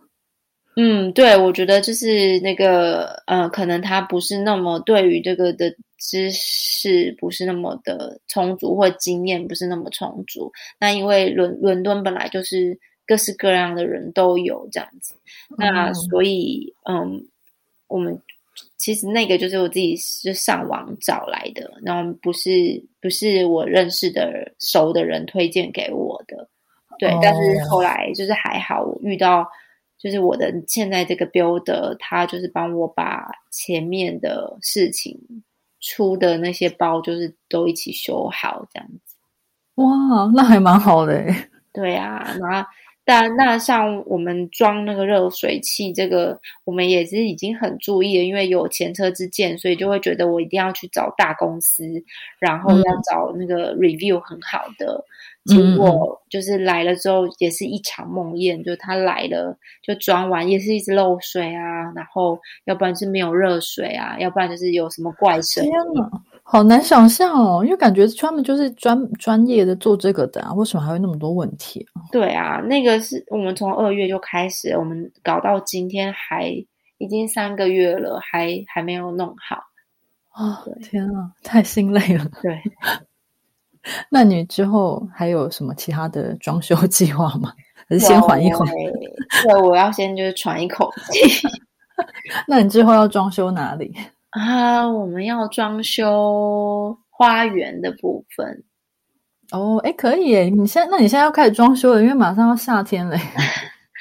[0.77, 10.53] 嗯，对，我觉得就是那个呃，可能他不是那么对于这个的知识不是那么的充足，或经验不是那么充足。
[10.79, 15.15] 那因为伦伦敦本来就是各式各样的人都有这样子，
[15.57, 17.27] 那嗯所以嗯，
[17.87, 18.21] 我们
[18.77, 22.51] 其实那个就是我自己是上网找来的，然后不是
[23.01, 26.49] 不是我认识的熟的人推荐给我的。
[26.99, 29.45] 对，但是哦后来就是还好，我遇到
[29.99, 35.19] 就是我的现在这个 builder，他就是帮我把前面的事情
[35.85, 39.17] 出的那些包，就是都一起修好这样子。
[39.75, 41.51] 哇，那还蛮好的诶。
[41.73, 42.69] 对啊，然后
[43.05, 51.85] 但那像我们装那个热水器，这个我们也是已经很注意了，因为有前车之鉴，所以就会觉得我一定要去找大公司，
[52.39, 52.85] 然后嗯。
[52.85, 55.05] 要找那个 review 很好的。
[55.47, 55.77] 嗯结嗯。
[55.77, 65.63] 果就是来了之后也是一场梦魇，就他来了就装完也是一直漏水啊，然后要不然是没有热水啊，要不然就是有什么怪声
[66.47, 72.05] 好难想象哦，因为感觉他们就是专专业的做这个的啊，为什么还会那么多问题啊？
[72.13, 76.49] 对啊，那个是我们从二月就开始，我们搞到今天还
[76.99, 79.65] 已经三个月了，还还没有弄好。
[80.33, 82.31] 啊、对天啊，太心累了。
[82.43, 82.61] 对，
[84.11, 87.53] 那你之后还有什么其他的装修计划吗？
[87.89, 88.69] 还是先缓一缓？
[88.69, 88.93] 对，
[89.45, 91.49] 对，我要先就是喘一口气
[92.47, 93.95] 那你之后要装修哪里？
[94.41, 94.89] 啊。
[94.89, 98.65] 我们要装修花园的部分，
[99.53, 100.45] 哦，哎，可以耶！
[100.49, 103.17] 你现在，那你现在要开始装修了，因为马上要夏天了。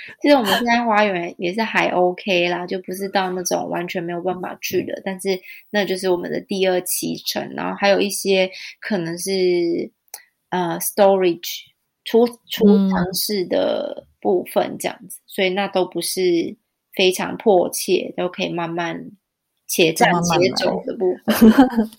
[0.22, 8.50] 其实我们现在花园也是还 OK 啦，就不是到那种完全没有办法去的，但是那就是我们的第二期程，然后还有一些
[8.82, 9.32] 可能是
[10.50, 11.62] 呃 storage
[12.04, 16.58] 储储藏室的部分这样子，所以那都不是
[16.94, 19.12] 非常迫切，都可以慢慢
[19.68, 21.90] 且战慢慢且来走的部分。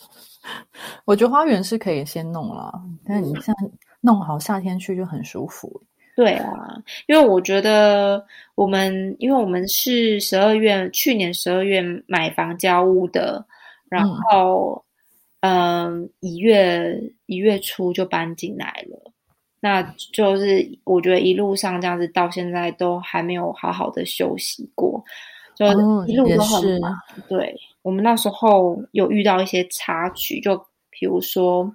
[1.07, 2.72] 我觉得花园是可以先弄了，
[3.07, 5.83] 但你现在弄好，夏天去就很舒服。
[6.16, 6.53] 对啊，
[7.07, 8.24] 因为我觉得
[8.55, 13.44] 我们，因为我们是十二月去年十二月买房交屋的，
[13.88, 14.85] 然后
[15.40, 19.12] 嗯，一、月一月初就搬进来了，
[19.59, 25.03] 那就是我觉得一路上这样子到现在都还没有好好的休息过，
[25.56, 25.66] 就
[26.06, 26.92] 一路都很是忙。
[27.28, 30.56] 对我们那时候有遇到一些插曲，就
[30.90, 31.74] 比如说。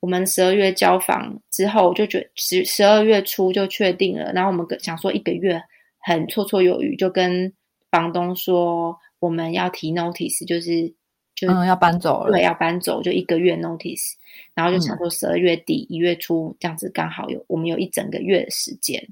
[0.00, 5.60] 我们十二月交房之后，就觉十十二月初就确定了，然后我们想说一个月
[5.98, 7.52] 很绰绰有余，就跟
[7.90, 10.94] 房东说我们要提 notice，就是
[11.34, 12.30] 就嗯，要搬走了。
[12.30, 14.12] 对要搬走，就一个月 notice，
[14.54, 19.02] 然后就想说十二月底一、月初这样子刚好有我们有一整个月的时间，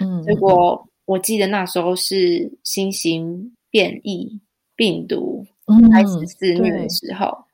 [0.00, 4.40] 嗯，结果我记得那时候是新型变异
[4.76, 7.44] 病毒嗯开始肆虐的时候。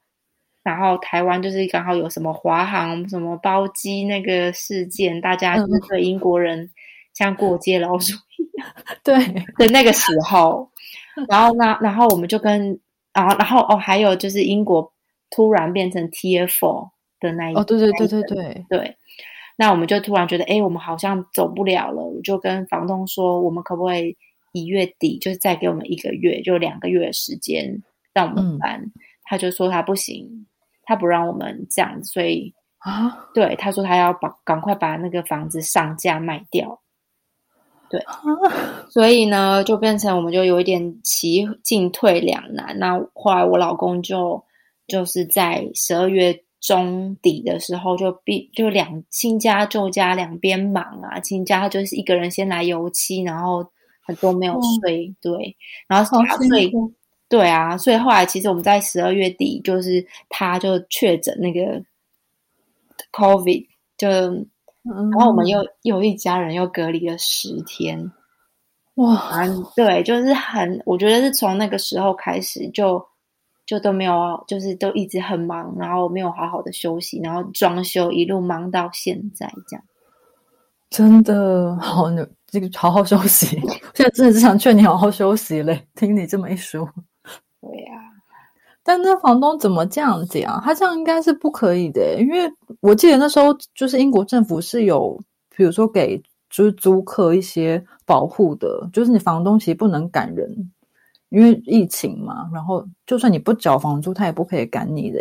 [0.65, 6.71] 然后台湾就是刚好有什么华航什么包机那个事件，大家就是对英国人
[7.15, 8.69] 像过街老鼠一样
[9.03, 9.19] 对，
[9.59, 10.71] 的那个时候，
[11.29, 12.79] 然后呢，然后我们就跟
[13.11, 14.93] 啊，然后哦，还有就是英国
[15.31, 18.97] 突然变成 Four 的那一哦，对对对对对，对，
[19.57, 24.17] 那我们就突然觉得，哎，我们好像走不了了，我就跟房东说，我们可不可以
[24.53, 27.83] 一月底就是再给我们一个月，就两个月的时间
[28.13, 28.93] 让我们嗯搬？
[29.25, 30.47] 他就说他不行，
[30.85, 36.81] 他不让我们这样，所以啊对他说他要把赶快把那个房子上架卖掉。
[37.89, 38.03] 对，
[38.89, 42.79] 所以呢，就变成我们就有一点骑进退两难。
[42.79, 44.43] 那后来我老公就
[44.87, 53.63] 就是在十二月中底的时候就必就两亲家旧家两边忙啊，亲家就是一个人先来油漆，然后
[54.01, 55.55] 很多没有睡，对，
[55.87, 56.73] 然后好他睡，
[57.29, 61.83] 对啊，所以后来其实我们在十二月底，就是他就确诊那个
[63.13, 63.67] COVID，
[63.99, 65.63] 就嗯然后我们又。
[65.83, 68.13] 又一家人又隔离了十天。
[68.95, 73.05] 哇，嗯，对，就是很，我觉得是从那个时候开始就
[73.73, 79.83] 就都没有，就是都一直很忙，然后没有好好的休息，然后装修一路忙到现在这样。
[80.91, 83.59] 真的好，你这个好好休息。
[83.97, 85.89] 现在真的是想劝你好好休息嘞。
[85.97, 86.87] 听你这么一说，
[87.63, 87.93] 对呀、
[88.83, 90.61] 但那房东怎么这样讲？
[90.61, 92.41] 他这样应该是不可以的，因为
[92.81, 95.19] 我记得那时候就是英国政府是有，
[95.57, 100.71] 比如说给就是租客一些保护的，就是你房东其实不能赶人，
[101.33, 102.49] 因为疫情嘛。
[102.53, 105.21] 然后就算你不缴房租，他也不可以赶你的。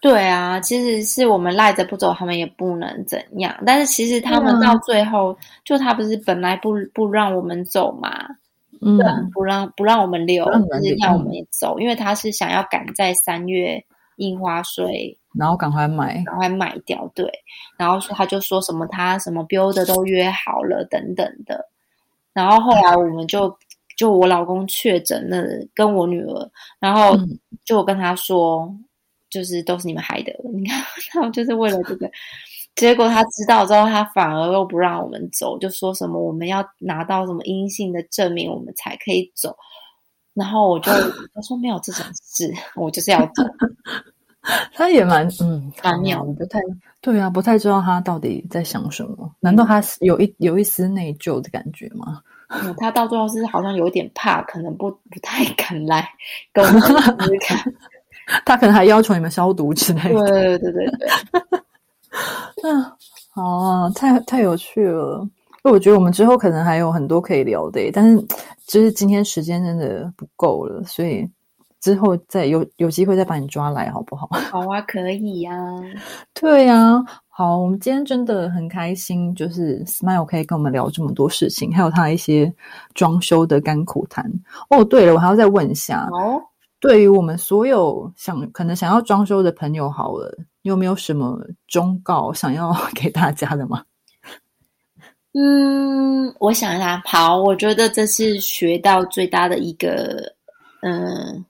[0.00, 3.56] 对啊，其实是我们赖着不走，他们也不能怎样。
[3.64, 8.10] 但是其实他们到最后，就他不是本来不不让我们走嘛，
[8.80, 8.98] 嗯，
[9.32, 13.82] 不让不让我们留，不让你们留就是要我们走，因为他是想要赶在三月
[14.16, 16.22] 印花税然后赶快买。
[16.24, 17.30] 赶快卖掉，对。
[17.76, 21.68] 然后说他就说什么他什么 build 的都约好了等等的。
[22.32, 23.48] 然后后来我们就
[23.96, 25.42] 就我老公确诊了，
[25.74, 28.72] 跟我女儿，然后嗯就我跟他说，
[29.30, 30.80] 就是都是你们害的， 你看
[31.10, 32.08] 他们就是为了这个。
[32.74, 39.56] 结果他知道之后，他反而又不让我们走，就说什么我们要拿到什么阴性的证明，我们才可以走。
[40.34, 40.92] 然后我就
[41.32, 43.42] 他说没有这种事，我就是要走。
[44.74, 46.60] 他也蛮嗯蛮妙的不太
[47.00, 49.34] 对啊，不太知道他到底在想什么。
[49.40, 52.20] 难道他是有一有一丝内疚的感觉吗？
[52.48, 56.08] 嗯，他到最后是好像有点怕，可能不不太 敢来
[56.52, 56.80] 跟我们
[57.40, 57.74] 看。
[58.44, 60.26] 他可能还要求你们消毒之类的。
[60.28, 61.00] 对对对对对，
[62.70, 62.84] 嗯，
[63.30, 65.26] 好啊，太太有趣了。
[65.62, 68.24] 我觉得我们之后可能还有很多可以聊的，但是
[68.66, 71.28] 就是今天时间真的不够了，所以
[71.80, 74.28] 之后再有有机会再把你抓来，好不好？
[74.50, 75.52] 好啊，可以呀、
[76.34, 82.52] 对呀、好，我们今天真的很开心，就是 Smile 可以跟我们聊这么多事情，还有他一些
[82.94, 84.24] 装修的甘苦谈。
[84.70, 86.42] 哦，对了，我还要再问一下，哦，
[86.80, 93.82] 对于我们所有想可能想要装修的朋友，好了，你有没有什么忠告想要 给大家的吗？
[95.38, 100.32] 嗯，我想一下，好，我觉得这是学到最大的一个
[100.80, 101.44] 嗯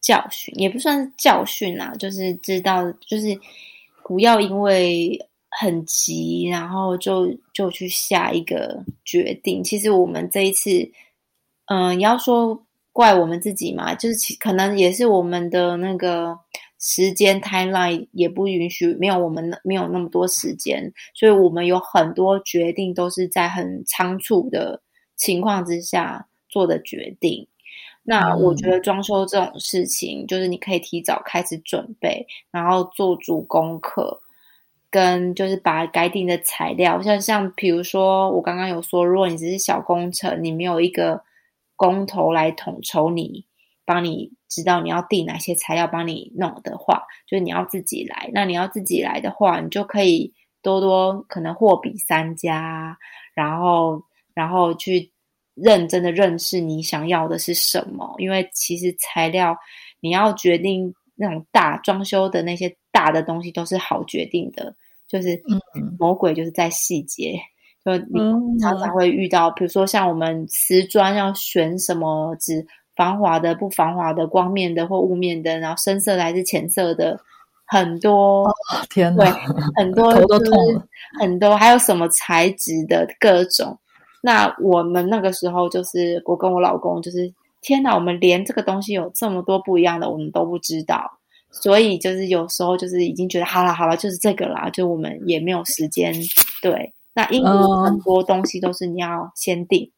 [0.00, 3.38] 教训，也不算是教训啦，就是知道，就是
[4.04, 5.18] 不要因为
[5.50, 9.62] 很急，然后就就去下一个决定。
[9.62, 10.70] 其实我们这一次，
[11.66, 16.38] 嗯，你要说怪我们自己嘛，就是可能也是我们的那个
[16.78, 24.80] 时间 timeline 也不允许，没有我们没有那么多时间，所以我们有很多决定都是在很仓促的
[25.16, 27.46] 情况之下做的决定。
[28.10, 34.22] 那我觉得装修这种事情，就是你可以提早开始准备，然后做足功课，
[34.90, 41.22] 跟就是把该定的材料，像像比如说我刚刚有说，如果你只是小工程，你没有一个
[41.76, 43.44] 工头来统筹你，
[43.84, 48.30] 帮你知道你要订哪些材料帮你弄的话，就是你要自己来。
[48.32, 50.32] 那你要自己来的话，你就可以
[50.62, 52.96] 多多可能货比三家，
[53.34, 54.02] 然后
[54.32, 55.12] 然后去
[55.62, 58.14] 认真的认识你想要的是什么。
[58.18, 59.56] 因为其实材料
[60.00, 64.74] 你要决定那种大装修的那些大的东西都是好决定的，
[65.08, 65.60] 就是嗯
[65.98, 67.34] 魔鬼就是在细节。
[67.84, 77.18] 就你嗯常常会遇到，比如说像我们瓷砖要选什么纸，防滑的、不防滑的、光面的或雾面的，然后深色的还是浅色的，
[77.66, 78.50] 很多，
[78.90, 79.24] 对天呐，，
[79.76, 80.86] 很多头都痛了
[81.20, 83.78] 很多，还有什么材质的各种。
[84.28, 91.10] 那我们那个时候就是我跟我老公，就是天哪，我们连这个东西有这么多不一样的，我们都不知道。
[91.50, 96.12] 所以就是有时候就是已经觉得好了好了，就是这个啦，就我们也没有时间
[96.60, 96.92] 对。
[97.14, 99.90] 那英国很多东西都是你要先订，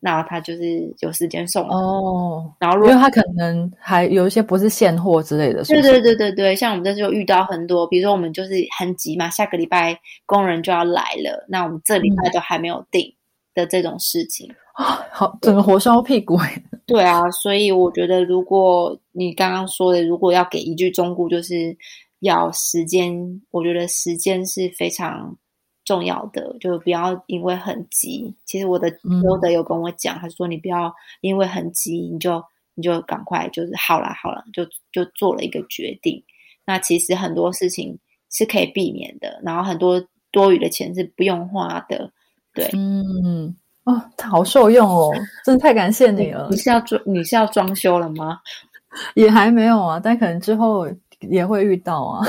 [0.00, 2.52] 那他就是有时间送哦。
[2.60, 6.54] 然后因为他可能还有一些不是现货之类的，对对对对对。
[6.54, 13.14] 像我们这就遇到很多，比如说我们就是很急嘛，下个礼拜工人就要来了，那我们这礼拜都还没有订
[13.58, 16.38] 的这种事情啊，好，整个火烧屁股。
[16.86, 21.76] 对啊，所以我觉得，如果你刚刚说的，如果要给一句忠告，就是
[22.20, 23.12] 要时间。
[23.50, 25.36] 我觉得时间是非常
[25.84, 28.32] 重要的，就不要因为很急。
[28.46, 28.88] 其实我的
[29.24, 32.40] 优德有跟我讲，他说你不要因为很急，你就
[32.74, 36.22] 你就赶快就是好了好了，就就做了一个决定。
[36.64, 37.98] 那其实很多事情
[38.30, 40.00] 是可以避免的，然后很多
[40.30, 42.12] 多余的钱是不用花的。
[42.58, 43.56] 对，嗯。
[43.84, 45.10] 哦，好受用哦！
[45.46, 46.46] 真的太感谢你了。
[46.50, 48.38] 你是要装你是要装修了吗？
[49.16, 50.86] 也还没有啊，但可能之后
[51.20, 52.22] 也会遇到啊，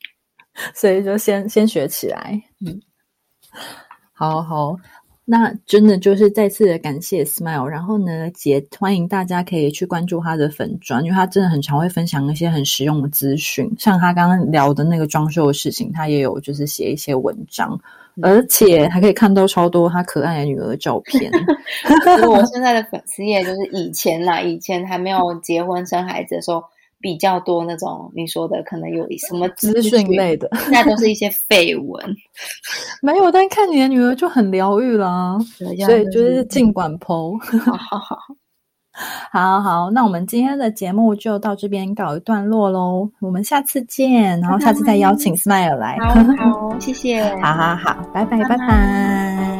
[0.76, 2.38] 所以就先先学起来。
[2.60, 2.78] 嗯，
[4.12, 4.76] 好好，
[5.24, 7.64] 那真的就是再次的感谢 Smile。
[7.64, 17.80] 然后呢，姐欢迎大家可以去关注他的粉砖，因为他真的很常会分享一些很实用的资讯，像他刚刚聊的那个装修的事情，他也有就是写一些文章。
[18.20, 21.30] 而且还可以看到超多他可爱的女儿照片。
[22.28, 26.62] 我现在的粉丝页就是以前啦，以前还没有结婚生孩子的时候
[27.00, 32.16] 比较多那种你说的可能有什么 资讯类的，现在都是一些绯闻。
[33.02, 35.38] 没有，但看你的女儿就很疗愈啦，
[35.86, 37.38] 所以就是尽管剖。
[37.58, 38.16] 好好，
[39.92, 43.08] 那我们今天的节目就到这边告一段落喽。
[43.20, 45.98] 我们下次见，然后下次再邀请 Smile 来。
[45.98, 47.22] 好， 谢谢。
[47.42, 49.51] 好好好，拜拜，拜拜。